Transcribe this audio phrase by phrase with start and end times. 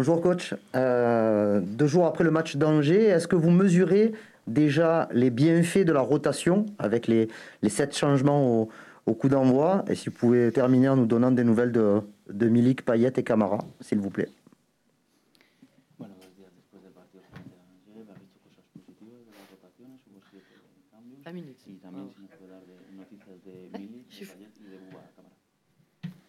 [0.00, 0.54] Bonjour coach.
[0.74, 4.14] Euh, deux jours après le match d'Angers, est-ce que vous mesurez
[4.46, 7.28] déjà les bienfaits de la rotation avec les,
[7.60, 8.66] les sept changements
[9.04, 9.84] au, coup d'envoi?
[9.88, 12.00] Et si vous pouvez terminer en nous donnant des nouvelles de,
[12.30, 14.30] de Milik, Payet et Camara, s'il vous plaît.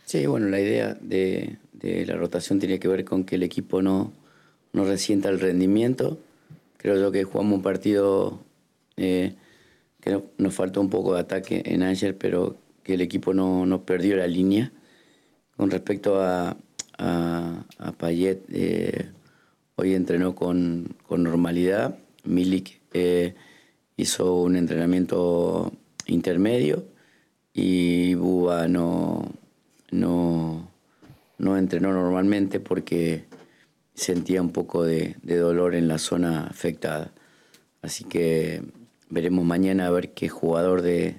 [0.05, 4.11] Sí, bueno, la idea de, la rotación tiene que ver con que el equipo no,
[4.73, 6.19] no resienta el rendimiento.
[6.77, 8.39] Creo yo que jugamos un partido
[8.97, 9.35] eh,
[9.99, 14.15] que nos faltó un poco de ataque en Ángel, pero que el equipo no, perdió
[14.15, 14.71] la línea.
[15.55, 16.57] Con respecto a,
[16.97, 19.09] a, Payet, eh,
[19.75, 21.97] hoy entrenó con, normalidad.
[22.23, 23.35] Milik eh,
[23.97, 25.71] hizo un entrenamiento
[26.07, 26.85] intermedio
[27.53, 29.31] y Buba no,
[29.91, 30.70] no,
[31.41, 33.25] no entrenó normalmente porque
[33.95, 37.11] sentía un poco de, dolor en la zona afectada.
[37.81, 38.61] Así que
[39.09, 41.15] veremos mañana a ver qué jugador de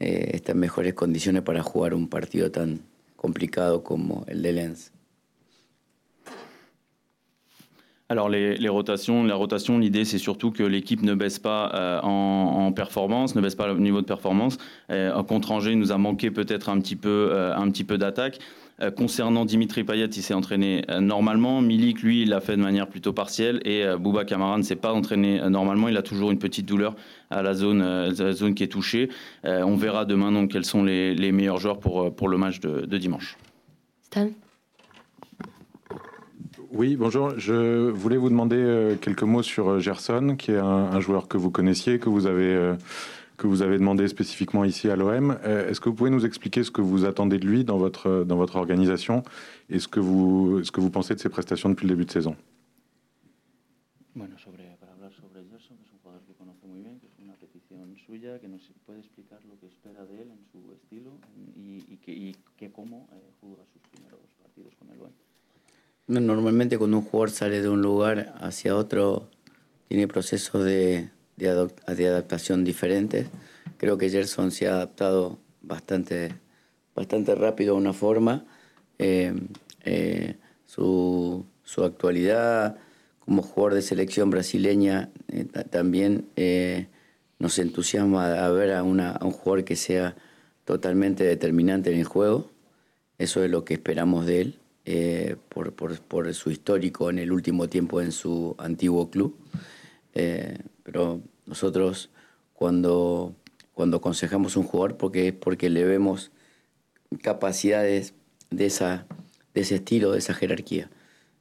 [0.00, 2.80] eh, está en mejores condiciones para jugar un partido tan
[3.16, 4.92] complicado como el de Lens.
[8.10, 12.70] Alors les, rotations, la rotation, l'idée c'est surtout que l'équipe ne baisse pas euh, en,
[12.72, 14.58] performance, ne baisse pas le niveau de performance.
[14.90, 17.96] Euh, contre Angers, il nous a manqué peut-être un petit peu, euh, un petit peu
[17.96, 18.38] d'attaque.
[18.96, 21.60] Concernant Dimitri Payet, il s'est entraîné normalement.
[21.60, 23.60] Milik, lui, il l'a fait de manière plutôt partielle.
[23.64, 25.88] Et Bouba Kamara ne s'est pas entraîné normalement.
[25.88, 26.94] Il a toujours une petite douleur
[27.30, 29.08] à la zone, la zone qui est touchée.
[29.44, 32.98] on verra demain donc quels sont les, meilleurs joueurs pour, pour le match de, de
[32.98, 33.36] dimanche.
[34.02, 34.28] Stan?
[36.74, 37.34] Oui, bonjour.
[37.36, 41.36] Je voulais vous demander euh, quelques mots sur euh, Gerson, qui est un, joueur que
[41.36, 42.74] vous connaissiez, que vous avez euh,
[43.36, 45.38] que vous avez demandé spécifiquement ici à l'OM.
[45.44, 48.36] Est-ce que vous pouvez nous expliquer ce que vous attendez de lui dans votre dans
[48.36, 49.22] votre organisation
[49.68, 52.10] et ce que vous ce que vous pensez de ses prestations depuis le début de
[52.10, 52.36] saison?
[54.14, 57.06] Bueno, sobre para hablar sobre Gerson, que es un jugador que conoce muy bien, que
[57.06, 60.72] es una petición suya, que nos puede explicar lo que espera de él en su
[60.74, 61.12] estilo
[61.56, 65.12] y, y que, y que cómo eh, juega sus primeros partidos con el OM.
[66.08, 69.28] Normalmente cuando un jugador sale de un lugar hacia otro
[69.88, 73.26] tiene procesos de, de, adaptación diferentes.
[73.78, 76.34] Creo que Gerson se ha adaptado bastante,
[76.94, 78.44] bastante rápido a una forma.
[78.98, 79.34] Eh,
[79.84, 82.76] eh, su, su, actualidad
[83.18, 86.28] como jugador de selección brasileña eh, también
[87.38, 89.00] nos entusiasma a ver a, un
[89.32, 90.14] jugador que sea
[90.64, 92.50] totalmente determinante en el juego.
[93.18, 94.58] Eso es lo que esperamos de él.
[95.48, 99.36] Por, por, su histórico en el último tiempo en su antiguo club.
[100.82, 102.10] Pero nosotros
[102.54, 103.34] cuando,
[103.74, 106.30] cuando aconsejamos un jugador porque es porque le vemos
[107.22, 108.14] capacidades
[108.50, 109.06] de, esa,
[109.54, 110.90] de ese estilo, de esa jerarquía.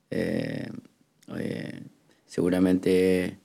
[0.10, 0.70] Eh,
[2.26, 3.38] seguramente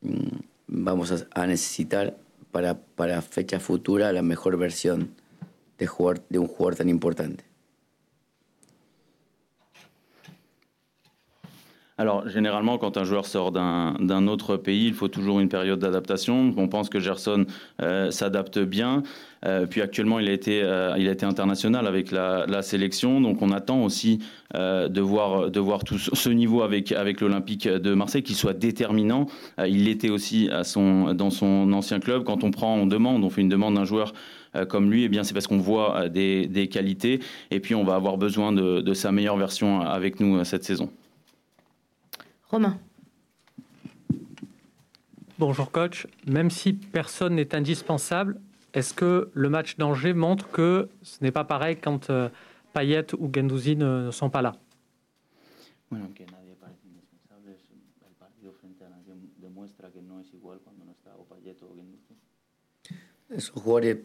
[0.00, 2.16] mm, vamos a, necesitar
[2.50, 5.14] para, para fecha futura la mejor versión
[5.78, 7.44] de, jugar, de un jugador tan importante.
[12.00, 16.54] Alors, généralement, quand un joueur sort d'un autre pays, il faut toujours une période d'adaptation.
[16.56, 17.44] On pense que Gerson
[17.82, 19.02] euh, s'adapte bien.
[19.44, 23.20] Euh, puis actuellement, il a été, euh, il a été international avec la, sélection.
[23.20, 24.20] Donc, on attend aussi
[24.54, 29.26] de voir, tout ce niveau avec, l'Olympique de Marseille, qu'il soit déterminant.
[29.58, 32.22] il l'était aussi dans son ancien club.
[32.22, 34.12] Quand on prend, on demande, on fait une demande d'un joueur
[34.68, 37.18] comme lui, eh c'est parce qu'on voit des, qualités
[37.50, 40.90] et puis on va avoir besoin de sa meilleure version avec nous cette saison.
[42.48, 42.78] Romain.
[45.38, 46.06] Bonjour coach.
[46.26, 48.40] Même si personne n'est indispensable,
[48.72, 52.30] est-ce que le match d'Angers montre que ce n'est pas pareil quand euh,
[52.72, 54.56] Payet ou Gendouzi ne, sont pas là?
[55.90, 57.54] Bueno, que nadie parece indispensable.
[58.06, 61.62] El partido frente a Angers demuestra que no es igual cuando no está o Payet
[61.62, 62.16] o Gendouzi.
[63.38, 63.98] Son jugadores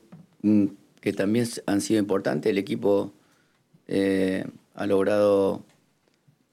[0.99, 2.49] que también han sido importantes.
[2.49, 3.13] El equipo
[3.87, 4.45] eh,
[4.75, 5.63] ha logrado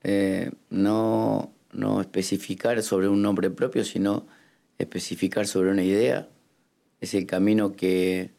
[0.05, 4.27] eh, no no especificar sobre un nombre propio, sino
[4.79, 6.29] especificar sobre una idea.
[7.01, 8.31] Es el camino que,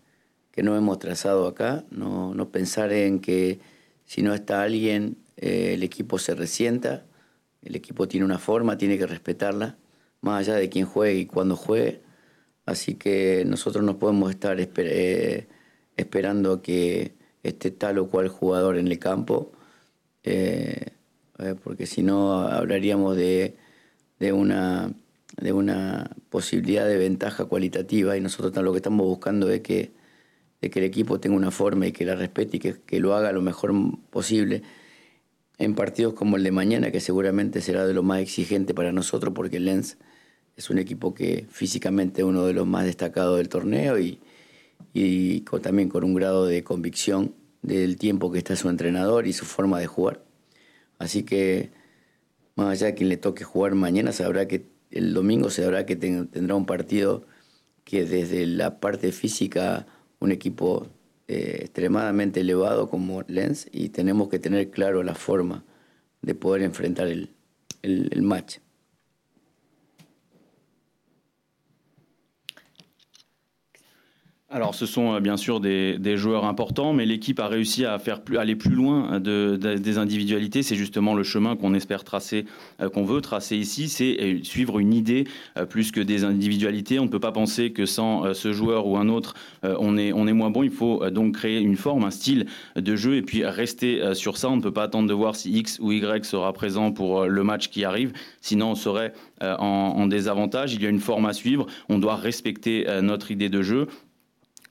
[0.52, 3.60] que no hemos trazado acá, no, no, pensar en que
[4.06, 7.06] si no está alguien, eh, el equipo se resienta,
[7.62, 9.78] el equipo tiene una forma, tiene que respetarla,
[10.22, 12.02] más allá de quién juegue y cuándo juegue.
[12.66, 15.48] Así que nosotros no podemos estar eh,
[15.98, 19.52] esperando que esté tal o cual jugador en el campo.
[20.24, 20.92] Eh,
[21.42, 23.56] eh, porque si no hablaríamos de,
[24.20, 24.94] de, una,
[25.38, 29.92] de una posibilidad de ventaja cualitativa y nosotros lo que estamos buscando es que,
[30.62, 33.32] que el equipo tenga una forma y que la respete y que, que lo haga
[33.32, 33.74] lo mejor
[34.10, 34.64] posible.
[35.58, 39.34] en partidos como el de mañana, que seguramente será de lo más exigente para nosotros,
[39.34, 39.98] porque Lens
[40.58, 44.20] es un equipo que físicamente es uno de los más destacados del torneo y,
[44.94, 49.46] y también con un grado de convicción del tiempo que está su entrenador y su
[49.46, 50.31] forma de jugar.
[51.02, 51.72] Así que,
[52.56, 56.56] más allá de quien le toque jugar mañana, sabrá que el domingo sabrá que tendrá
[56.56, 57.26] un partido
[57.84, 59.88] que desde la parte física,
[60.20, 60.88] un equipo
[61.28, 65.66] eh, extremadamente elevado como Lens y tenemos que tener claro la forma
[66.22, 67.30] de poder enfrentar el,
[67.82, 68.60] el match.
[74.54, 78.20] Alors, ce sont euh, bien sûr des, joueurs importants, mais l'équipe a réussi à faire
[78.38, 80.62] aller plus loin de, des individualités.
[80.62, 82.46] C'est justement le chemin qu'on espère tracer,
[82.82, 85.24] euh, qu'on veut tracer ici, c'est euh, suivre une idée
[85.70, 87.00] plus que des individualités.
[87.00, 90.50] On ne peut pas penser que sans ce joueur ou un autre, on est, moins
[90.50, 90.64] bon.
[90.64, 94.50] Il faut donc créer une forme, un style de jeu et puis rester sur ça.
[94.50, 97.44] On ne peut pas attendre de voir si X ou Y sera présent pour le
[97.44, 98.12] match qui arrive.
[98.42, 100.74] Sinon, on serait en désavantage.
[100.74, 101.68] Il y a une forme à suivre.
[101.90, 103.88] On doit respecter notre idée de jeu.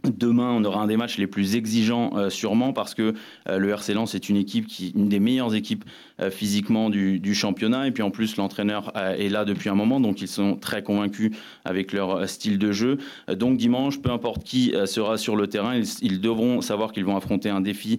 [0.04, 3.14] Demain, on aura un des matchs les plus exigeants euh, sûrement parce que
[3.48, 5.84] euh, le RC Lens est une équipe qui, une des meilleures équipes
[6.20, 7.86] euh, physiquement du, championnat.
[7.86, 11.32] Et puis en plus, l'entraîneur est là depuis un moment, donc ils sont très convaincus
[11.64, 12.98] avec leur style de jeu.
[13.28, 17.48] donc dimanche, peu importe qui sera sur le terrain, ils, devront savoir qu'ils vont affronter
[17.48, 17.98] un défi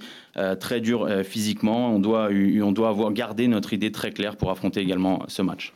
[0.59, 1.95] très dur physiquement.
[1.95, 2.29] On doit,
[2.61, 5.73] on doit avoir gardé notre idée très claire pour affronter également ce match.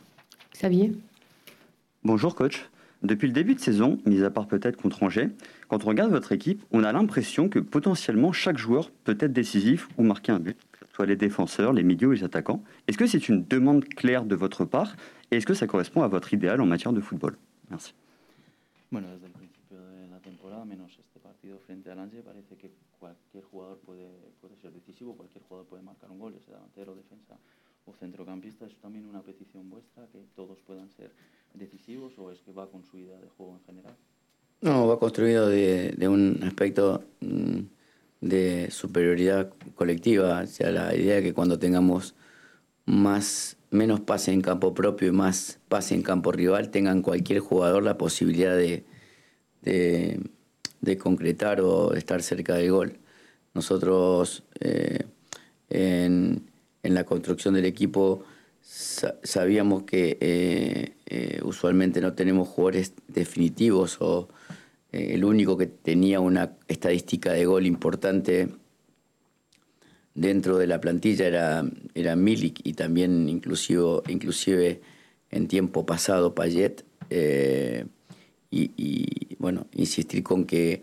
[0.54, 0.92] Xavier?
[2.04, 2.68] Bonjour coach.
[3.02, 5.30] Depuis le début de saison, mis à part peut-être contre Angers,
[5.68, 9.88] quand on regarde votre équipe, on a l'impression que potentiellement chaque joueur peut être décisif
[9.98, 10.56] ou marquer un but,
[10.92, 12.62] soit les défenseurs, les milieux ou les attaquants.
[12.86, 14.96] Est-ce que c'est une demande claire de votre part
[15.30, 17.36] et est-ce que ça correspond à votre idéal en matière de football?
[17.70, 17.94] Merci.
[18.90, 22.70] Bueno, desde el principio de la temporada, menos este partido frente al Angers, parece que
[23.00, 24.08] cualquier jugador puede,
[24.40, 27.36] puede ser decisivo, cualquier jugador puede marcar un gol, ya sea delantero, defensa
[27.86, 28.66] o centrocampista.
[28.66, 31.12] ¿Es también una petición vuestra que todos puedan ser
[31.54, 33.96] decisivos o es que va con su idea de juego en general?
[34.60, 37.60] No, va construido de, un aspecto mm,
[38.20, 42.14] de superioridad colectiva, o sea, la idea de que cuando tengamos
[42.86, 47.82] más menos pase en campo propio y más pase en campo rival, tengan cualquier jugador
[47.82, 48.84] la posibilidad de,
[49.62, 50.20] de,
[50.80, 52.98] de concretar o estar cerca del gol.
[53.54, 55.04] Nosotros eh,
[55.68, 56.50] en,
[56.82, 58.24] en la construcción del equipo
[58.62, 64.28] sabíamos que eh, eh, usualmente no tenemos jugadores definitivos o
[64.92, 68.48] eh, el único que tenía una estadística de gol importante
[70.14, 74.80] dentro de la plantilla era, era Milik y también inclusive, inclusive
[75.30, 76.84] en tiempo pasado Payet.
[78.50, 80.82] Y, y, bueno, insistir con que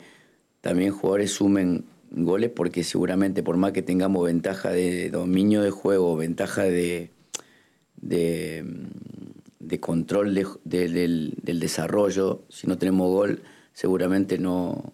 [0.62, 6.16] también jugadores sumen goles porque seguramente por más que tengamos ventaja de dominio de juego,
[6.16, 7.10] ventaja de,
[7.98, 8.66] de,
[9.80, 13.42] control de, de, del, del, desarrollo, si no tenemos gol,
[13.74, 14.94] seguramente no,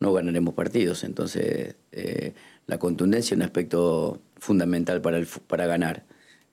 [0.00, 1.04] no ganaremos partidos.
[1.04, 2.32] Entonces, eh,
[2.66, 6.04] la contundencia es un aspecto fundamental para, el, para ganar.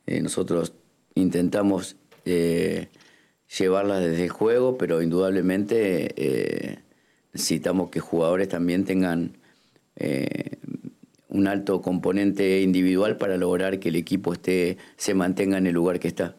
[0.07, 0.73] Eh, nosotros
[1.15, 1.95] intentamos
[2.25, 2.87] eh,
[3.57, 6.79] llevarla desde el juego, pero indudablemente eh,
[7.33, 9.37] necesitamos que jugadores también tengan
[11.29, 15.99] un alto componente individual para lograr que el equipo esté, se mantenga en el lugar
[15.99, 16.35] que está.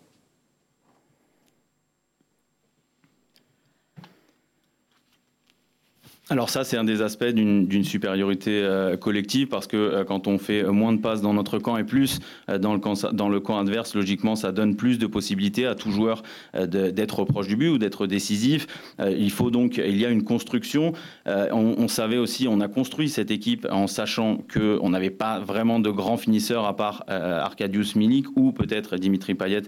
[6.30, 10.36] Alors ça, c'est un des aspects d'une supériorité euh, collective parce que euh, quand on
[10.36, 12.18] fait moins de passes dans notre camp et plus
[12.50, 15.74] euh, dans, le camp, dans le camp adverse, logiquement, ça donne plus de possibilités à
[15.74, 16.22] tout joueur
[16.54, 18.66] d'être proche du but ou d'être décisif.
[18.98, 20.92] il faut donc, il y a une construction.
[21.26, 25.80] On, on, savait aussi, on a construit cette équipe en sachant qu'on n'avait pas vraiment
[25.80, 29.62] de grands finisseurs à part Arkadiusz Milik ou peut-être Dimitri Payet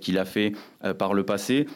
[0.00, 0.52] qui l'a fait
[0.98, 1.66] par le passé.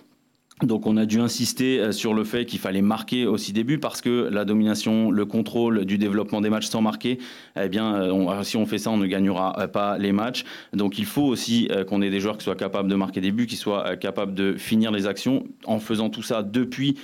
[0.63, 4.01] Donc on a dû insister euh, sur le fait qu'il fallait marquer aussi début parce
[4.01, 7.19] que la domination, le contrôle du développement des matchs sans marquer,
[7.61, 10.47] eh bien euh, on, si on fait ça, on ne gagnera euh, pas les matchs.
[10.73, 13.47] Donc il faut aussi qu'on ait des joueurs qui soient capables de marquer des buts,
[13.47, 16.97] qui soient capables de finir les actions en faisant tout ça depuis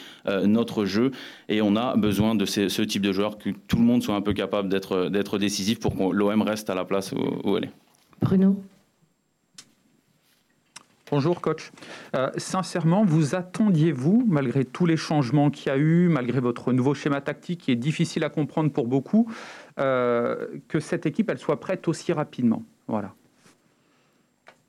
[0.45, 1.11] notre jeu.
[1.49, 4.15] Et on a besoin de ce, ce, type de joueurs, que tout le monde soit
[4.15, 7.65] un peu capable d'être décisif pour que l'OM reste à la place où, où elle
[7.65, 7.71] est.
[8.21, 8.57] Bruno?
[11.13, 11.73] Bonjour coach.
[12.17, 16.95] Euh, sincèrement, vous attendiez-vous, malgré tous les changements qu'il y a eu, malgré votre nouveau
[16.95, 19.31] schéma tactique qui est difficile à comprendre pour beaucoup,
[19.79, 22.63] euh, que cette équipe elle soit prête aussi rapidement?
[22.89, 23.15] Voilà.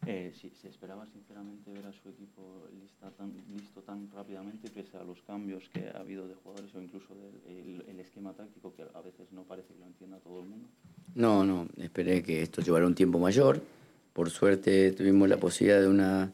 [0.05, 4.97] Eh, si, si esperaba sinceramente ver a su equipo lista tan, listo tan rápidamente pese
[4.97, 8.73] a los cambios que ha habido de jugadores o incluso del el, el esquema táctico
[8.73, 10.67] que a veces no parece que lo entienda todo el mundo.
[11.15, 13.61] No, no, esperé que esto llevara un tiempo mayor.
[14.13, 16.31] Por suerte tuvimos la posibilidad de una,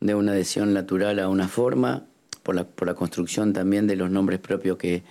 [0.00, 2.06] de una adhesión natural a una forma,
[2.42, 5.02] por la, por la construcción también de los nombres propios que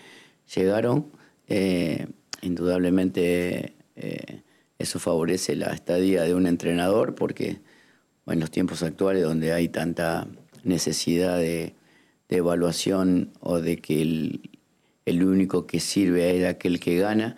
[0.56, 1.12] llegaron.
[1.48, 2.08] Eh,
[2.42, 4.42] indudablemente eh,
[4.78, 7.60] eso favorece la estadía de un entrenador porque
[8.28, 10.28] en los tiempos actuales donde hay tanta
[10.64, 11.76] necesidad de,
[12.32, 14.52] evaluación o de que el,
[15.06, 17.38] el, único que sirve es aquel que gana,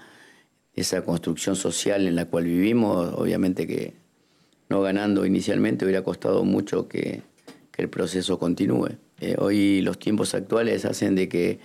[0.73, 4.00] esa construcción social en la cual vivimos, obviamente que
[4.71, 7.21] no ganando inicialmente hubiera costado mucho que,
[7.71, 8.91] que el proceso continúe.
[9.19, 11.59] Eh, hoy los tiempos actuales hacen de que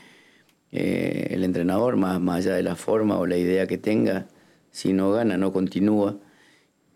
[0.72, 4.26] eh, el entrenador, más, más allá de la forma o la idea que tenga,
[4.72, 6.18] si no gana, no continúa.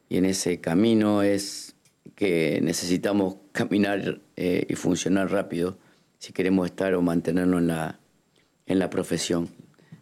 [0.09, 1.77] Y en ese camino es
[2.17, 5.79] que necesitamos caminar eh, y funcionar rápido
[6.19, 8.01] si queremos estar o mantenernos en la,
[8.67, 9.49] en la profesión.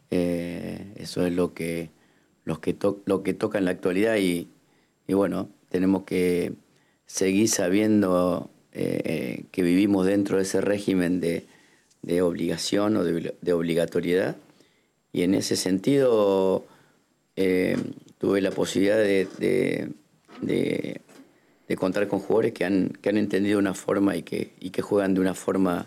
[0.09, 1.91] Eso es lo que,
[2.63, 4.49] que, lo que toca en la actualidad y,
[5.07, 6.53] y bueno, tenemos que
[7.07, 11.47] seguir sabiendo eh, que vivimos dentro de ese régimen de,
[12.03, 14.37] de obligación o de, de, obligatoriedad.
[15.13, 16.67] Y en ese sentido
[18.19, 19.29] tuve la posibilidad de,
[21.69, 24.83] de contar con jugadores que han, que han entendido una forma y que, y que
[24.83, 25.87] juegan de una forma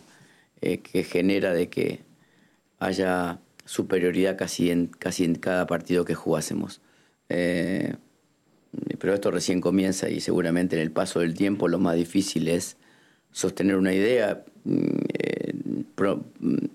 [0.62, 2.02] eh, que genera de que
[2.80, 6.82] haya superioridad casi en, casi en cada partido que jugásemos.
[9.00, 12.78] Pero esto recién comienza y seguramente en el paso del tiempo lo más difícil es
[13.32, 14.80] sostener una idea, mm,
[15.14, 15.54] eh,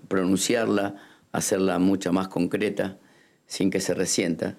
[0.08, 0.96] pronunciarla,
[1.32, 2.98] hacerla mucho más concreta
[3.46, 4.56] sin que se resienta.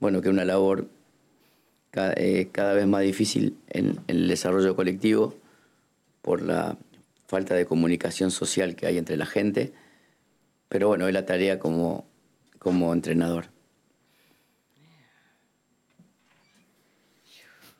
[0.00, 0.88] Bueno, que una labor
[1.94, 5.34] eh, cada, vez más difícil en, el desarrollo colectivo
[6.22, 6.78] por la
[7.26, 9.72] falta de comunicación social que hay entre la gente,
[10.68, 12.06] pero bueno, es la tarea como,
[12.58, 13.51] como entrenador.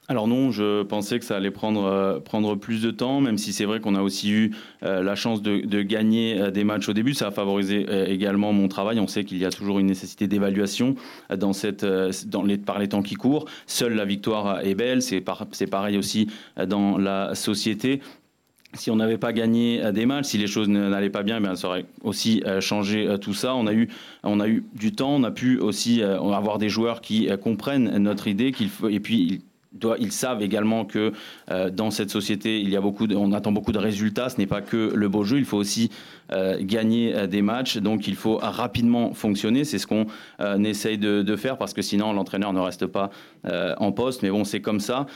[0.08, 3.52] Alors non, je pensais que ça allait prendre, euh, prendre plus de temps, même si
[3.52, 4.50] c'est vrai qu'on a aussi eu
[4.82, 7.14] euh, la chance de, gagner euh, des matchs au début.
[7.14, 8.98] Ça a favorisé également mon travail.
[8.98, 10.96] On sait qu'il y a toujours une nécessité d'évaluation
[11.30, 11.52] dans
[12.42, 13.46] les, par les temps qui courent.
[13.66, 15.02] Seule la victoire est belle.
[15.02, 15.20] C'est
[15.70, 16.28] pareil aussi
[16.66, 18.00] dans la société
[18.74, 21.68] si on n'avait pas gagné des matchs, si les choses n'allaient pas bien, eh ça
[21.68, 23.54] aurait aussi changé tout ça.
[23.54, 23.88] On a eu,
[24.22, 28.28] on a eu du temps, on a pu aussi avoir des joueurs qui comprennent notre
[28.28, 28.50] idée,
[28.88, 29.42] et puis
[29.98, 31.12] ils savent également que
[31.50, 34.28] euh, dans cette société, il y a beaucoup on attend beaucoup de résultats.
[34.28, 35.90] Ce n'est pas que le beau jeu, il faut aussi
[36.32, 37.78] euh, gagner euh, des matchs.
[37.78, 39.64] Donc il faut rapidement fonctionner.
[39.64, 40.06] C'est ce qu'on
[40.64, 43.10] essaye de, de, faire parce que sinon l'entraîneur ne reste pas
[43.44, 44.22] en poste.
[44.22, 45.06] Mais bon, c'est comme ça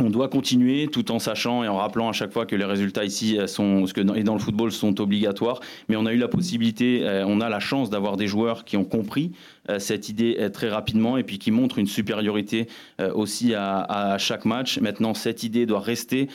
[0.00, 3.04] on doit continuer tout en sachant et en rappelant à chaque fois que les résultats
[3.04, 5.60] ici euh, sont, et dans le football sont obligatoires.
[5.88, 8.76] Mais on a eu la possibilité, euh, on a la chance d'avoir des joueurs qui
[8.76, 9.32] ont compris
[9.68, 12.68] euh, cette idée très rapidement et puis qui montrent une supériorité
[13.14, 14.78] aussi à, chaque match.
[14.80, 16.28] Maintenant, cette idée doit rester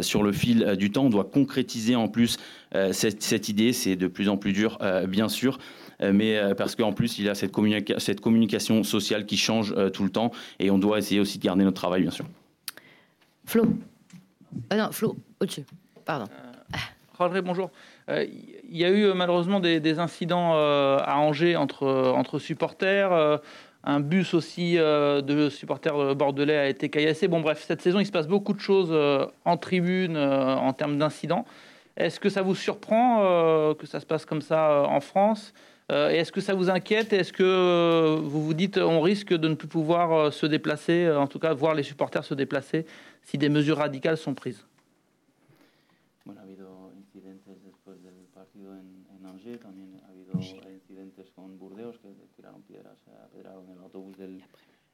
[0.00, 1.04] sur le fil du temps.
[1.04, 2.38] On doit concrétiser en plus
[2.92, 3.72] cette, idée.
[3.72, 4.78] C'est de plus en plus dur,
[5.08, 5.58] bien sûr
[6.12, 7.52] mais parce qu'en plus il y a cette,
[8.20, 11.80] communication sociale qui change tout le temps et on doit essayer aussi de garder notre
[11.80, 12.26] travail, bien sûr.
[13.46, 13.66] Flo.
[14.70, 15.64] Ah non, Flo, au-dessus.
[16.04, 16.26] Pardon.
[17.20, 17.70] Euh, bonjour.
[18.08, 18.24] Euh,
[18.68, 23.40] il y a eu euh, malheureusement des, incidents à Angers entre, entre supporters.
[23.84, 27.28] un bus aussi de supporters bordelais a été caillassé.
[27.28, 28.92] Bon, bref, cette saison, il se passe beaucoup de choses
[29.44, 31.44] en tribune en termes d'incidents.
[31.96, 35.52] Est-ce que ça vous surprend que ça se passe comme ça en France?
[35.52, 39.48] euh, est-ce que ça vous inquiète Est-ce que euh, vous vous dites on risque de
[39.48, 42.86] ne plus pouvoir euh, se déplacer, en tout cas voir les supporters se déplacer
[43.22, 44.64] si des mesures radicales sont prises
[46.26, 51.98] ha habido incidentes después del partido en, en Angers, también ha habido incidentes con Burdeos
[51.98, 54.42] que tiraron piedras, apedraron el autobús del,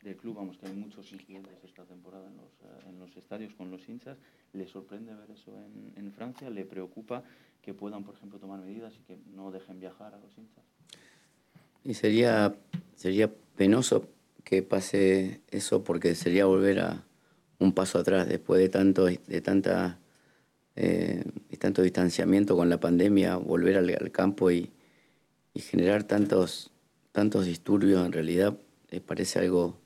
[0.03, 0.37] del club.
[0.37, 4.17] Vamos, que hay muchos incidentes esta temporada en los, en los estadios con los hinchas.
[4.53, 6.51] ¿Le sorprende ver eso en, en Francia?
[6.51, 7.23] ¿Le preocupa
[7.63, 10.65] que puedan, por ejemplo, tomar medidas y que no dejen viajar a los hinchas?
[11.85, 12.55] Y sería,
[12.95, 14.07] sería penoso
[14.45, 17.05] que pase eso porque sería volver a
[17.59, 19.99] un paso atrás después de tanto, de tanta,
[20.77, 21.25] eh,
[21.59, 24.71] tanto distanciamiento con la pandemia, volver al, campo y,
[25.55, 26.71] generar tantos,
[27.13, 28.57] tantos disturbios en realidad
[28.91, 29.77] eh, parece algo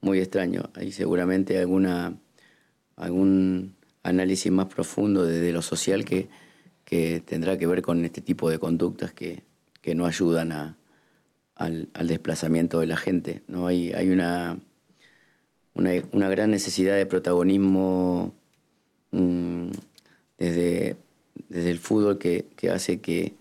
[0.00, 0.70] muy extraño.
[0.74, 2.18] Hay seguramente alguna,
[2.96, 6.28] algún análisis más profundo desde lo social que,
[6.84, 9.42] que tendrá que ver con este tipo de conductas que,
[9.80, 10.78] que no ayudan a,
[11.58, 13.42] al, desplazamiento de la gente.
[13.48, 13.66] ¿no?
[13.66, 14.58] Hay, hay una,
[15.74, 18.34] una, gran necesidad de protagonismo
[19.10, 19.70] mm,
[20.38, 20.96] desde,
[21.48, 23.34] desde el fútbol que, hace que,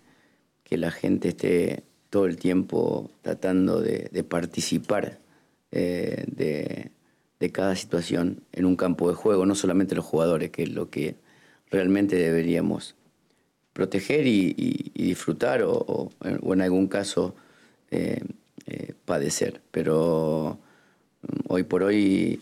[0.69, 5.19] la gente esté todo el tiempo tratando de, participar
[5.71, 6.91] eh, de,
[7.39, 10.89] de cada situación en un campo de juego, no solamente los jugadores, que es lo
[10.89, 11.15] que
[11.69, 12.95] realmente deberíamos
[13.73, 17.35] proteger y, disfrutar o, en algún caso
[17.91, 18.21] eh,
[18.65, 19.61] eh, padecer.
[19.71, 20.57] Pero
[21.21, 22.41] mm, hoy por hoy,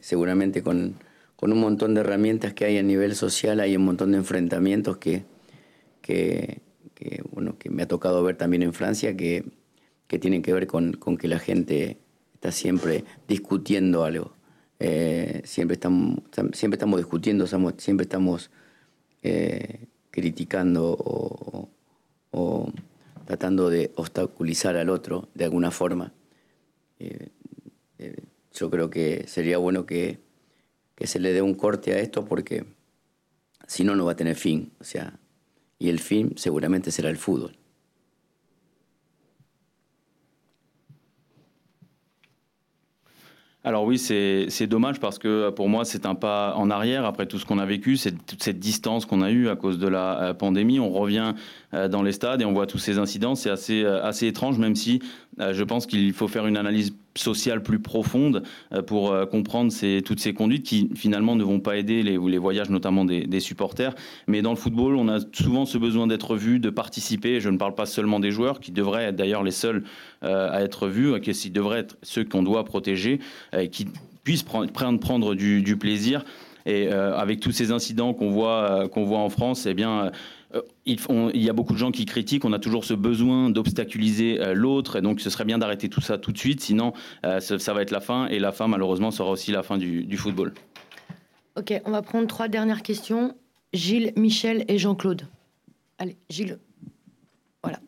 [0.00, 0.96] seguramente con,
[1.40, 5.22] un montón de herramientas que hay a nivel social, hay un montón de enfrentamientos que,
[6.02, 6.60] que,
[7.30, 9.44] bueno, que me ha tocado ver también en Francia, que,
[10.08, 11.98] que tienen que ver con, con que la gente
[12.52, 14.32] siempre discutiendo algo.
[14.78, 16.20] Eh, siempre, estamos,
[16.52, 18.50] siempre estamos discutiendo, siempre estamos
[19.22, 20.96] eh, criticando
[22.30, 22.72] o,
[23.24, 26.12] tratando de obstaculizar al otro de alguna forma.
[26.98, 27.30] Eh,
[28.52, 30.20] yo creo que sería bueno que,
[30.94, 32.64] que, se le dé un corte a esto porque
[33.66, 34.72] si no, no va a tener fin.
[34.80, 35.18] O sea,
[35.78, 37.56] y el fin seguramente será el fútbol.
[43.66, 47.40] Alors oui, c'est dommage parce que pour moi, c'est un pas en arrière après tout
[47.40, 50.34] ce qu'on a vécu, toute cette distance qu'on a eue à cause de la euh,
[50.34, 50.78] pandémie.
[50.78, 53.34] On revient euh, dans les stades et on voit tous ces incidents.
[53.34, 55.00] C'est assez, euh, assez étrange, même si
[55.38, 58.42] je pense qu'il faut faire une analyse sociale plus profonde
[58.72, 62.70] euh, pour euh, comprendre toutes ces conduites qui finalement ne vont pas aider les, voyages
[62.70, 63.94] notamment des, supporters.
[64.26, 67.40] Mais dans le football, on a souvent ce besoin d'être vu, de participer.
[67.40, 69.84] Je ne parle pas seulement des joueurs qui devraient être d'ailleurs les seuls
[70.22, 73.20] euh, à être vus, qui devraient être ceux qu'on doit protéger,
[73.70, 73.86] qui
[74.24, 76.24] puissent prendre, prendre du, du plaisir.
[76.64, 80.10] Et avec tous ces incidents qu'on voit, qu'on voit en France, eh bien,
[80.56, 80.98] euh, il,
[81.34, 84.54] il, y a beaucoup de gens qui critiquent, on a toujours ce besoin d'obstaculiser euh,
[84.54, 86.92] l'autre, et donc ce serait bien d'arrêter tout ça tout de suite, sinon
[87.24, 89.78] euh, ça, ça, va être la fin, et la fin malheureusement sera aussi la fin
[89.78, 90.52] du, du football.
[91.56, 93.34] Ok, on va prendre trois dernières questions.
[93.72, 95.22] Gilles, Michel et Jean-Claude.
[95.98, 96.58] Allez, Gilles.
[97.62, 97.78] Voilà.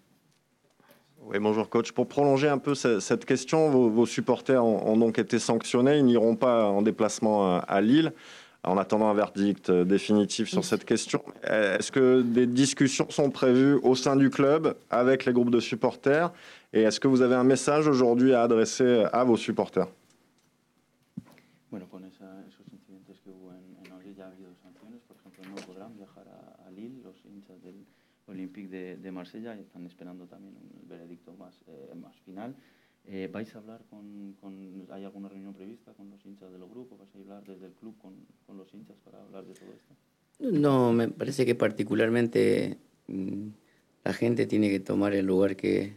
[1.26, 1.92] Oui, bonjour coach.
[1.92, 5.98] Pour prolonger un peu cette question, vos, vos supporters ont, ont, donc été sanctionnés.
[5.98, 8.12] Ils n'iront pas en déplacement à Lille
[8.64, 11.22] en attendant un verdict euh, définitif sur cette question.
[11.42, 16.32] Est-ce que des discussions sont prévues au sein du club avec les groupes de supporters?
[16.72, 19.88] Et est-ce que vous avez un message aujourd'hui à adresser à vos supporters?
[21.70, 25.00] Bueno, con esa, esos incidentes que hubo en, en Madrid ya ha habido sanciones.
[25.06, 27.84] Por ejemplo, no podrán viajar a, a Lille los hinchas del
[28.26, 32.54] Olympique de, de Marsella y están esperando también un veredicto más, eh, más final.
[33.10, 36.68] Eh, ¿Vais a hablar con, con, ¿Hay alguna reunión prevista con los hinchas de los
[36.68, 36.98] grupos?
[36.98, 38.14] ¿Vais a hablar desde el club con,
[38.46, 39.94] con los hinchas para hablar de todo esto?
[40.40, 43.48] No, me parece que particularmente mm,
[44.04, 45.96] la gente tiene que tomar el lugar que,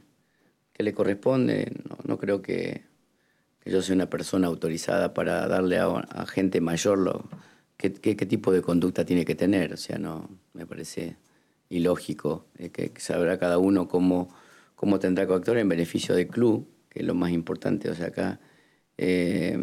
[0.71, 1.74] que le corresponde.
[1.89, 2.84] No, no creo que,
[3.60, 7.30] que, yo sea una persona autorizada para darle a, a gente mayor lo,
[7.76, 9.74] qué, qué, qué, tipo de conducta tiene que tener.
[9.74, 11.17] O sea, no, me parece
[11.67, 14.30] ilógico eh, que, que sabrá cada uno cómo,
[14.76, 17.89] cómo tendrá que actuar en beneficio del club que es lo más importante.
[17.89, 18.39] O sea, acá
[18.97, 19.58] eh,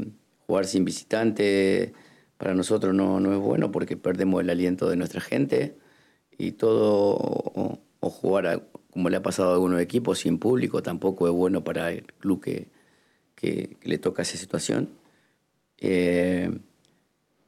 [0.47, 1.93] jugar sin visitante
[2.39, 5.77] para nosotros no, no, es bueno porque perdemos el aliento de nuestra gente
[6.39, 7.17] y todo,
[8.01, 11.93] o, jugar como le ha pasado a algunos equipos sin público tampoco es bueno para
[11.93, 12.69] el club que,
[13.35, 14.91] que, le toca esa situación.
[15.79, 16.51] Eh,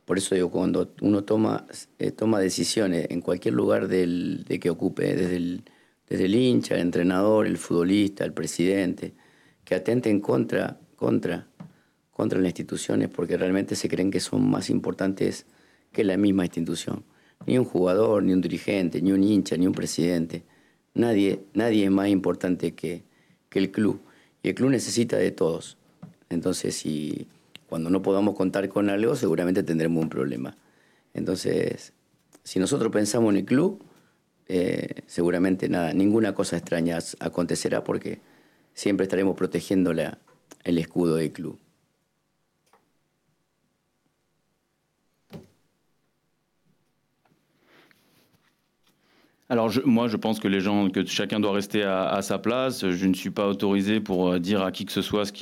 [0.04, 1.66] por eso digo, cuando uno toma,
[1.98, 5.64] eh, toma decisiones en cualquier lugar del, de que ocupe, desde el,
[6.08, 9.14] desde el hincha, el entrenador, el futbolista, el presidente,
[9.70, 11.46] que atenten contra, contra,
[12.10, 15.46] contra las instituciones porque realmente se creen que son más importantes
[15.92, 17.04] que la misma institución.
[17.46, 20.42] Ni un jugador, ni un dirigente, ni un hincha, ni un presidente.
[20.94, 23.04] Nadie, nadie es más importante que,
[23.48, 24.00] que el club.
[24.42, 25.76] Y el club necesita de todos.
[26.30, 27.28] Entonces, si
[27.68, 30.56] cuando no podamos contar con algo, seguramente tendremos un problema.
[31.14, 31.92] Entonces,
[32.42, 33.84] si nosotros pensamos en el club,
[34.48, 38.18] eh, seguramente nada, ninguna cosa extraña acontecerá porque
[38.80, 40.18] siempre estaremos protegiendo la,
[40.64, 41.32] el escudo del.
[49.50, 52.88] Alors moi, je pense que les gens, que chacun doit rester à, à, sa place.
[52.88, 55.32] Je ne suis pas autorisé pour dire à qui que ce soit ce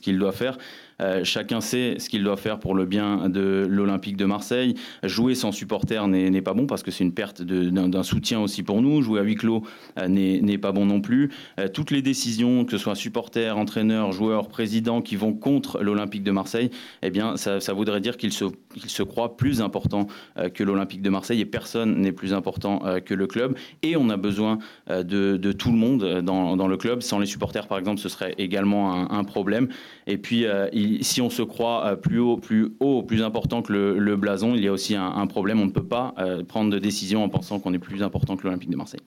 [0.00, 0.56] qu'il doit faire.
[1.02, 4.74] Euh, chacun sait ce qu'il doit faire pour le bien de l'Olympique de Marseille.
[5.02, 8.82] Jouer sans supporter n'est pas bon parce que c'est une perte d'un soutien aussi pour
[8.82, 9.02] nous.
[9.02, 9.62] Jouer à huis clos
[9.98, 11.30] euh, n'est pas bon non plus.
[11.60, 16.22] Euh, toutes les décisions, que ce soit supporters, entraîneurs, joueurs, présidents, qui vont contre l'Olympique
[16.22, 16.70] de Marseille,
[17.02, 20.06] eh bien, ça, voudrait dire qu'ils se, qu se croient plus importants
[20.54, 23.56] que l'Olympique de Marseille et personne n'est plus important que le club.
[23.82, 27.02] Et on a besoin de, tout le monde dans, dans, le club.
[27.02, 29.68] Sans les supporters, par exemple, ce serait également un, un problème.
[30.06, 33.72] Et puis, il si on se croit euh, plus haut, plus haut, plus important que
[33.72, 35.60] le, blason, il y a aussi un, problème.
[35.60, 38.44] On ne peut pas euh, prendre de décision en pensant qu'on est plus important que
[38.44, 39.02] l'Olympique de Marseille.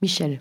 [0.00, 0.40] Michel.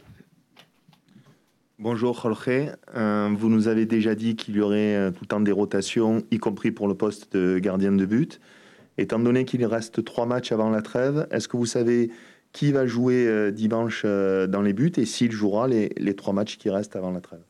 [1.84, 5.40] Bonjour Jorge, euh, vous nous avez déjà dit qu'il y aurait euh, tout le temps
[5.40, 8.40] des rotations, y compris pour le poste de gardien de but.
[9.00, 12.12] Étant donné qu'il reste trois matchs avant la trêve, est-ce que vous savez
[12.54, 16.60] qui va jouer euh, dimanche dans les buts et s'il jouera les, les, trois matchs
[16.60, 17.42] qui restent avant la trêve?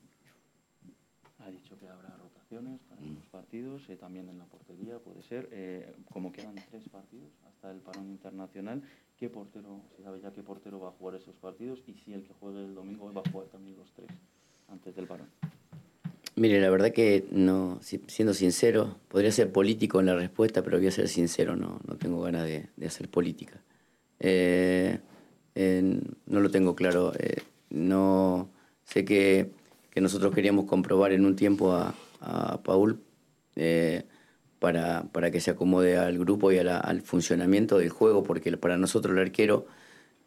[3.71, 5.49] Partidos, eh, también en la portería puede ser.
[5.51, 8.81] Eh, como quedan tres partidos hasta el parón internacional,
[9.17, 12.23] qué portero, si sabe ya qué portero va a jugar esos partidos y si el
[12.23, 14.09] que juegue el domingo va a jugar también los tres
[14.69, 15.27] antes del parón.
[16.35, 20.87] Mire, la verdad que no, siendo sincero, podría ser político en la respuesta, pero voy
[20.87, 23.61] a ser sincero, no, no tengo ganas de, de hacer política.
[24.19, 24.99] Eh,
[25.53, 27.11] no lo tengo claro.
[27.19, 28.49] Eh, no
[28.85, 29.51] sé que,
[29.91, 33.01] que, nosotros queríamos comprobar en un tiempo a, a Paul
[33.55, 34.03] eh,
[34.59, 39.13] para, para que se acomode al grupo y al funcionamiento del juego, porque para nosotros
[39.13, 39.65] el arquero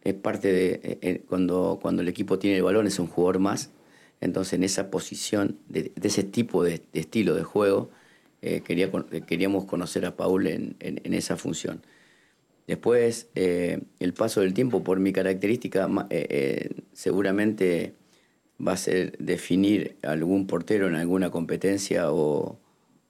[0.02, 3.38] es parte de, eh, eh, cuando, cuando el equipo tiene el balón, es un jugador
[3.38, 3.70] más,
[4.20, 7.90] entonces en esa posición, de, ese tipo de, estilo de juego,
[8.64, 8.90] quería,
[9.26, 11.80] queríamos conocer a Paul en, en, esa función.
[12.66, 15.88] Después, el paso del tiempo, por mi característica,
[16.92, 17.94] seguramente
[18.60, 22.58] va a ser definir algún portero en alguna competencia o,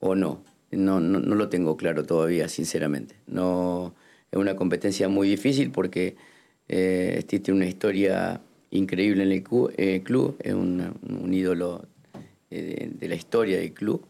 [0.04, 0.42] o no
[0.76, 3.16] no, no, no, lo tengo claro todavía, sinceramente.
[3.26, 3.94] No,
[4.30, 6.16] es una competencia muy difícil porque
[6.68, 8.40] eh, existe una historia
[8.70, 9.44] increíble en el
[9.76, 11.86] eh, club, es un, ídolo
[12.50, 14.06] eh, de, de, la historia del club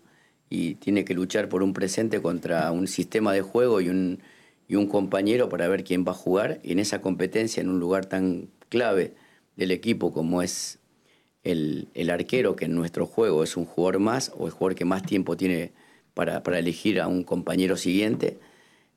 [0.49, 4.21] y tiene que luchar por un presente contra un sistema de juego y un,
[4.69, 6.61] y un compañero para ver quién va a jugar.
[6.63, 9.15] Y en esa competencia, en un lugar tan clave
[9.57, 10.79] del equipo como es
[11.43, 14.85] el, el arquero, que en nuestro juego es un jugador más o el jugador que
[14.87, 15.73] más tiempo tiene
[16.15, 18.39] para, elegir a un compañero siguiente.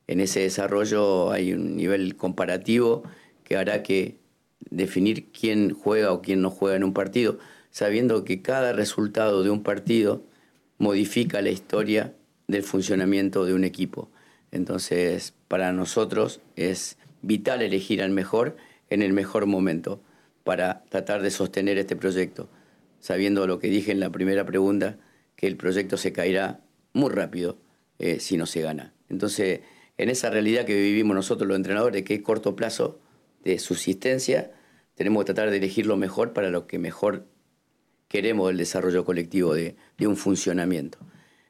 [0.06, 3.02] En ese desarrollo hay un nivel comparativo
[3.44, 4.16] que hará que
[4.70, 7.38] definir quién juega o quién no juega en un partido,
[7.70, 10.22] sabiendo que cada resultado de un partido
[10.78, 12.14] modifica la historia
[12.46, 14.10] del funcionamiento de un equipo.
[14.50, 18.56] Entonces, para nosotros es vital elegir al mejor
[18.90, 20.00] en el mejor momento
[20.44, 22.48] para tratar de sostener este proyecto,
[23.00, 24.96] sabiendo lo que dije en la primera pregunta,
[25.36, 26.60] que el proyecto se caerá
[26.98, 27.58] muy rápido
[27.98, 28.92] eh, si no se gana.
[29.08, 29.60] Entonces,
[29.96, 33.00] en esa realidad que vivimos nosotros los entrenadores, que es corto plazo
[33.44, 34.52] de subsistencia,
[34.94, 37.26] tenemos que tratar de elegir lo mejor para lo que mejor
[38.08, 40.98] queremos del desarrollo colectivo de, de un funcionamiento.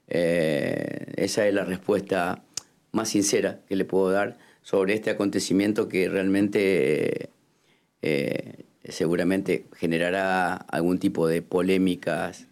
[0.08, 2.44] Eh, esa es la respuesta
[2.92, 7.30] más sincera que le puedo dar sobre este acontecimiento que realmente
[8.02, 12.48] eh, seguramente generará algún tipo de polémicas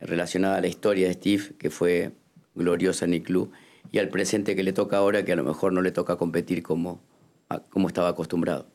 [0.00, 2.12] relacionadas a la historia de Steve, que fue
[2.56, 3.52] gloriosa en el club
[3.92, 6.62] y al presente que le toca ahora que a lo mejor no le toca competir
[6.62, 7.00] como,
[7.70, 8.66] como estaba acostumbrado.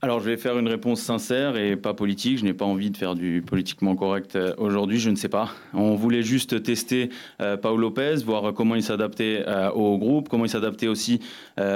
[0.00, 2.38] Alors, je vais faire une réponse sincère et pas politique.
[2.38, 5.00] Je n'ai pas envie de faire du politiquement correct euh, aujourd'hui.
[5.00, 5.50] Je ne sais pas.
[5.74, 10.44] On voulait juste tester euh, Paul Lopez, voir comment il s'adaptait euh, au groupe, comment
[10.44, 11.18] il s'adaptait aussi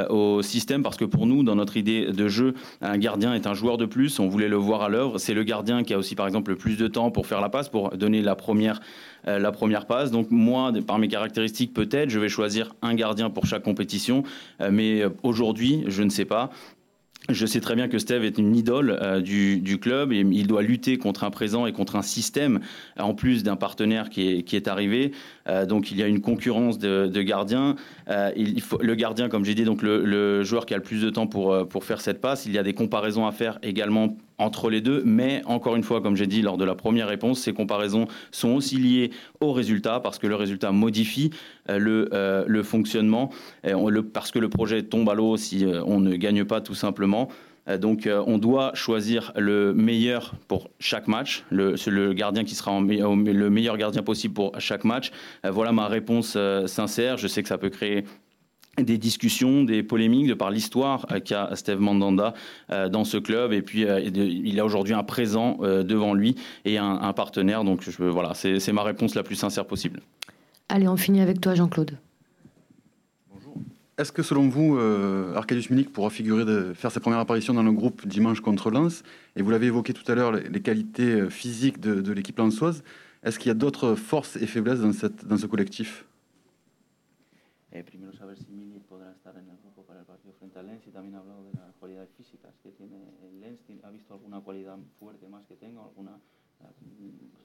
[0.08, 0.85] au système.
[0.85, 3.87] Parce que pour nous, dans notre idée de jeu, un gardien est un joueur de
[3.87, 4.20] plus.
[4.20, 5.18] On voulait le voir à l'œuvre.
[5.18, 7.48] C'est le gardien qui a aussi, par exemple, le plus de temps pour faire la
[7.48, 8.78] passe, pour donner la première,
[9.26, 10.12] la première passe.
[10.12, 14.22] Donc, moi, par mes caractéristiques, peut-être, je vais choisir un gardien pour chaque compétition.
[14.70, 16.50] Mais aujourd'hui, je ne sais pas.
[17.28, 20.62] Je sais très bien que Steve est une idole euh, du, club et il doit
[20.62, 22.58] lutter contre un présent et contre un système,
[22.98, 25.12] en plus d'un partenaire qui est, arrivé.
[25.48, 27.76] Euh, donc il y a une concurrence de, gardiens.
[28.08, 28.32] Euh,
[28.80, 31.64] le gardien, comme j'ai dit, donc le, joueur qui a le plus de temps euh,
[31.64, 32.44] pour faire cette passe.
[32.46, 36.01] Il y a des comparaisons à faire également entre les deux, mais encore une fois,
[36.01, 40.01] comme j'ai dit lors de la première réponse, ces comparaisons sont aussi liées au résultat
[40.01, 41.31] parce que le résultat modifie
[41.71, 43.31] euh, le, euh, le, fonctionnement,
[43.64, 46.75] on, le, parce que le projet tombe à l'eau si on ne gagne pas tout
[46.75, 47.29] simplement.
[47.68, 52.81] Euh, donc on doit choisir le meilleur pour chaque match, le, le gardien qui sera
[52.81, 55.12] le meilleur gardien possible pour chaque match.
[55.45, 57.18] Voilà ma réponse sincère.
[57.18, 58.05] Je sais que ça peut créer
[58.78, 62.32] des discussions, des polémiques de par l'histoire qu'a Steve Mandanda
[62.70, 63.52] euh, dans ce club.
[63.52, 67.64] Et puis, euh, il a aujourd'hui un présent euh, devant lui et un, un partenaire.
[67.64, 70.00] Donc, je, voilà, c'est ma réponse la plus sincère possible.
[70.70, 71.98] Allez, on finit avec toi, Jean-Claude.
[73.30, 73.54] Bonjour.
[73.98, 77.62] Est-ce que, selon vous, euh, Arcadius Milik pourra figurer de faire sa première apparition dans
[77.62, 79.02] le groupe dimanche contre Lens?
[79.37, 82.82] Et vous l'avez évoqué tout à l'heure, les, les, qualités physiques de, de l'équipe lensoise.
[83.22, 86.06] Est-ce qu'il y a d'autres forces et faiblesses dans, cette, dans ce collectif?
[87.72, 90.66] Eh, primero saber si Mili podrá estar en el grupo para el partido frente al
[90.66, 93.61] Lens y también ha hablado de las cualidades físicas que tiene el Lens.
[93.82, 95.82] ¿Ha visto alguna cualidad fuerte más que tenga?
[95.82, 96.18] alguna
[96.58, 96.70] pues,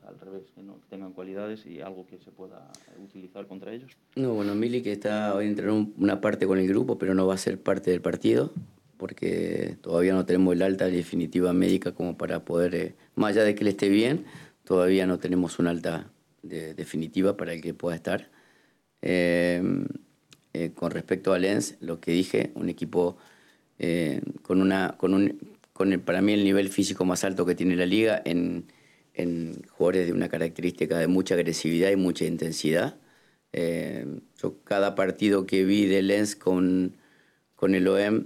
[0.05, 2.69] al revés, que no tengan cualidades y algo que se pueda
[3.01, 3.91] utilizar contra ellos?
[4.17, 7.35] No, bueno, Mili que está hoy entró una parte con el grupo, pero no va
[7.35, 8.51] a ser parte del partido.
[8.97, 13.53] porque todavía no tenemos el alta definitiva médica como para poder, eh, más allá de
[13.53, 14.25] que él esté bien,
[14.63, 16.11] todavía no tenemos un alta
[16.41, 18.29] definitiva para el que pueda estar.
[19.03, 19.61] Eh,
[20.63, 23.17] eh, con respecto a Lens, lo que dije, un equipo
[24.41, 25.39] con, una, con, un,
[25.71, 28.65] con el, para mí el nivel físico más alto que tiene la liga en,
[29.13, 32.95] en jugadores de una característica de mucha agresividad y mucha intensidad.
[33.53, 36.95] yo cada partido que vi de Lens con,
[37.55, 38.25] con el OM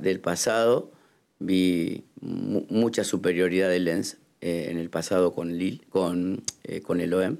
[0.00, 0.92] del pasado
[1.40, 7.14] vi mucha superioridad de Lens eh, en el pasado con, Lille, con, eh, con el
[7.14, 7.38] OM.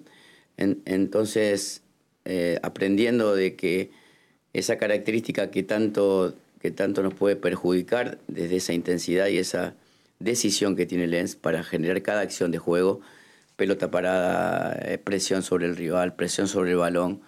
[0.57, 1.83] entonces,
[2.25, 3.91] eh, aprendiendo de que
[4.55, 9.75] esa característica que tanto, que tanto nos puede perjudicar desde esa intensidad y esa
[10.21, 13.01] decisión que tiene Lens para generar cada acción de juego,
[13.57, 17.21] pelota parada, presión sobre el rival, presión sobre el balón,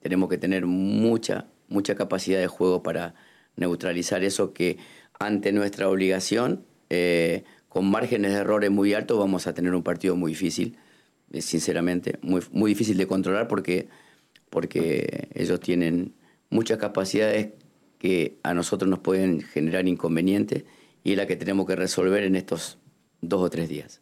[0.00, 3.14] tenemos que tener mucha, mucha capacidad de juego para
[3.56, 4.78] neutralizar eso que
[5.18, 10.16] ante nuestra obligación, eh, con márgenes de errores muy altos, vamos a tener un partido
[10.16, 10.76] muy difícil,
[11.32, 13.88] eh, sinceramente, muy, muy difícil de controlar porque,
[14.50, 16.14] porque ellos tienen
[16.50, 17.50] muchas capacidades
[17.98, 20.64] que a nosotros nos pueden generar inconvenientes
[21.04, 22.78] y la que tenemos que resolver en estos
[23.20, 24.00] dos o tres días.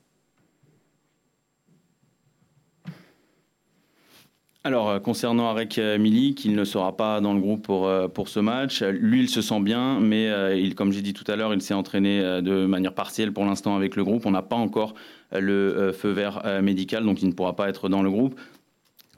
[4.67, 8.09] Alors, euh, concernant Arek euh, Milik, il ne sera pas dans le groupe pour, euh,
[8.09, 8.83] pour ce match.
[8.83, 10.29] Lui, il se sent bien, mais
[10.61, 13.77] il, comme j'ai dit tout à l'heure, il s'est entraîné de manière partielle pour l'instant
[13.77, 14.27] avec le groupe.
[14.27, 14.95] On n'a pas encore
[15.31, 18.41] le feu vert médical, donc il ne pourra pas être dans le groupe.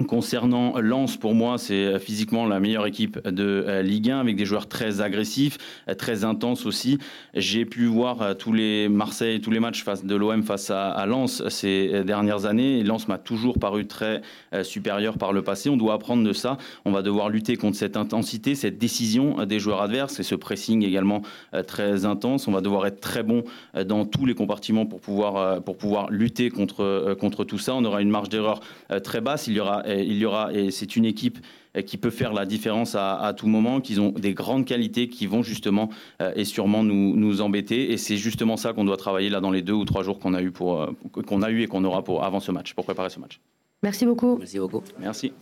[0.06, 4.36] Concernant Lens, pour moi, c'est euh, physiquement la meilleure équipe de euh, Ligue 1 avec
[4.36, 5.58] des joueurs très agressifs,
[5.88, 6.98] euh, très intenses aussi.
[7.34, 11.42] J'ai pu voir tous les Marseille, tous les matchs face de l'OM face à, Lens
[11.48, 12.84] ces dernières années.
[12.84, 14.22] Lens m'a toujours paru très
[14.62, 15.68] supérieur par le passé.
[15.68, 16.58] On doit apprendre de ça.
[16.84, 20.84] On va devoir lutter contre cette intensité, cette décision des joueurs adverses et ce pressing
[20.84, 21.22] également
[21.66, 22.48] très intense.
[22.48, 23.44] On va devoir être très bon
[23.86, 27.74] dans tous les compartiments pour pouvoir, pour pouvoir lutter contre, contre tout ça.
[27.74, 28.60] On aura une marge d'erreur
[29.02, 29.46] très basse.
[29.46, 31.38] Il y aura il y aura, et c'est une équipe
[31.82, 35.42] qui peut faire la différence à, tout moment, qui ont des grandes qualités qui vont
[35.42, 37.92] justement euh, et sûrement nous, nous embêter.
[37.92, 40.34] Et c'est justement ça qu'on doit travailler là dans les deux ou trois jours qu'on
[40.34, 40.90] a eu, pour, euh,
[41.26, 43.40] qu'on a eu et qu'on aura pour, avant ce match, pour préparer ce match.
[43.82, 44.36] Merci beaucoup.
[44.38, 44.82] Merci beaucoup.
[44.98, 45.32] Merci.